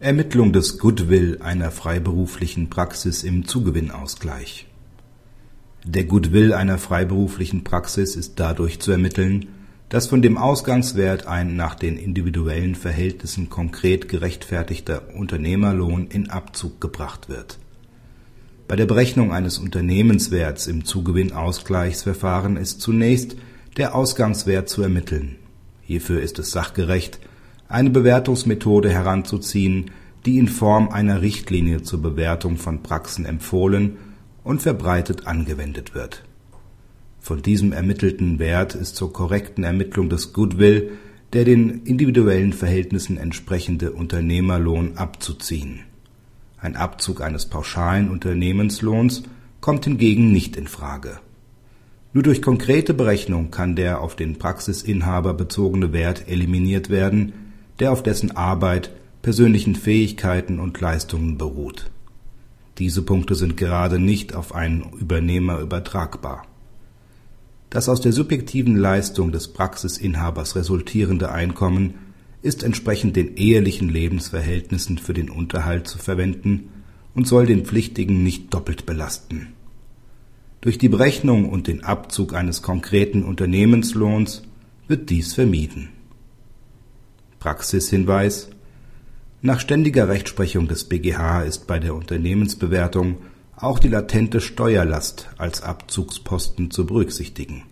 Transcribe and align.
Ermittlung 0.00 0.52
des 0.52 0.78
Goodwill 0.78 1.38
einer 1.42 1.72
freiberuflichen 1.72 2.70
Praxis 2.70 3.24
im 3.24 3.48
Zugewinnausgleich 3.48 4.68
Der 5.82 6.04
Goodwill 6.04 6.52
einer 6.52 6.78
freiberuflichen 6.78 7.64
Praxis 7.64 8.14
ist 8.14 8.38
dadurch 8.38 8.78
zu 8.78 8.92
ermitteln, 8.92 9.46
dass 9.88 10.06
von 10.06 10.22
dem 10.22 10.38
Ausgangswert 10.38 11.26
ein 11.26 11.56
nach 11.56 11.74
den 11.74 11.98
individuellen 11.98 12.76
Verhältnissen 12.76 13.50
konkret 13.50 14.08
gerechtfertigter 14.08 15.02
Unternehmerlohn 15.16 16.06
in 16.06 16.30
Abzug 16.30 16.80
gebracht 16.80 17.28
wird. 17.28 17.58
Bei 18.68 18.76
der 18.76 18.86
Berechnung 18.86 19.32
eines 19.32 19.58
Unternehmenswerts 19.58 20.68
im 20.68 20.84
Zugewinnausgleichsverfahren 20.84 22.56
ist 22.56 22.80
zunächst 22.80 23.34
der 23.76 23.96
Ausgangswert 23.96 24.68
zu 24.68 24.80
ermitteln. 24.80 25.34
Hierfür 25.82 26.22
ist 26.22 26.38
es 26.38 26.52
sachgerecht 26.52 27.18
eine 27.68 27.90
Bewertungsmethode 27.90 28.90
heranzuziehen, 28.90 29.90
die 30.24 30.38
in 30.38 30.48
Form 30.48 30.88
einer 30.88 31.22
Richtlinie 31.22 31.82
zur 31.82 32.02
Bewertung 32.02 32.56
von 32.56 32.82
Praxen 32.82 33.24
empfohlen 33.24 33.96
und 34.42 34.62
verbreitet 34.62 35.26
angewendet 35.26 35.94
wird. 35.94 36.24
Von 37.20 37.42
diesem 37.42 37.72
ermittelten 37.72 38.38
Wert 38.38 38.74
ist 38.74 38.96
zur 38.96 39.12
korrekten 39.12 39.64
Ermittlung 39.64 40.08
des 40.08 40.32
Goodwill 40.32 40.92
der 41.34 41.44
den 41.44 41.82
individuellen 41.82 42.54
Verhältnissen 42.54 43.18
entsprechende 43.18 43.92
Unternehmerlohn 43.92 44.96
abzuziehen. 44.96 45.80
Ein 46.58 46.74
Abzug 46.74 47.20
eines 47.20 47.44
pauschalen 47.46 48.10
Unternehmenslohns 48.10 49.24
kommt 49.60 49.84
hingegen 49.84 50.32
nicht 50.32 50.56
in 50.56 50.66
Frage. 50.66 51.20
Nur 52.14 52.22
durch 52.22 52.40
konkrete 52.40 52.94
Berechnung 52.94 53.50
kann 53.50 53.76
der 53.76 54.00
auf 54.00 54.16
den 54.16 54.38
Praxisinhaber 54.38 55.34
bezogene 55.34 55.92
Wert 55.92 56.28
eliminiert 56.28 56.88
werden 56.88 57.34
der 57.78 57.92
auf 57.92 58.02
dessen 58.02 58.36
Arbeit, 58.36 58.90
persönlichen 59.22 59.74
Fähigkeiten 59.74 60.58
und 60.58 60.80
Leistungen 60.80 61.38
beruht. 61.38 61.90
Diese 62.78 63.02
Punkte 63.02 63.34
sind 63.34 63.56
gerade 63.56 63.98
nicht 63.98 64.34
auf 64.34 64.54
einen 64.54 64.84
Übernehmer 64.98 65.58
übertragbar. 65.58 66.46
Das 67.70 67.88
aus 67.88 68.00
der 68.00 68.12
subjektiven 68.12 68.76
Leistung 68.76 69.32
des 69.32 69.48
Praxisinhabers 69.48 70.56
resultierende 70.56 71.30
Einkommen 71.30 71.94
ist 72.40 72.62
entsprechend 72.62 73.16
den 73.16 73.36
ehelichen 73.36 73.88
Lebensverhältnissen 73.88 74.98
für 74.98 75.12
den 75.12 75.28
Unterhalt 75.28 75.88
zu 75.88 75.98
verwenden 75.98 76.68
und 77.14 77.26
soll 77.26 77.46
den 77.46 77.64
Pflichtigen 77.64 78.22
nicht 78.22 78.54
doppelt 78.54 78.86
belasten. 78.86 79.48
Durch 80.60 80.78
die 80.78 80.88
Berechnung 80.88 81.48
und 81.48 81.66
den 81.66 81.84
Abzug 81.84 82.32
eines 82.32 82.62
konkreten 82.62 83.24
Unternehmenslohns 83.24 84.42
wird 84.86 85.10
dies 85.10 85.34
vermieden 85.34 85.90
Praxishinweis. 87.38 88.48
Nach 89.42 89.60
ständiger 89.60 90.08
Rechtsprechung 90.08 90.68
des 90.68 90.84
BGH 90.84 91.42
ist 91.42 91.66
bei 91.66 91.78
der 91.78 91.94
Unternehmensbewertung 91.94 93.18
auch 93.56 93.78
die 93.78 93.88
latente 93.88 94.40
Steuerlast 94.40 95.28
als 95.38 95.62
Abzugsposten 95.62 96.70
zu 96.70 96.86
berücksichtigen 96.86 97.64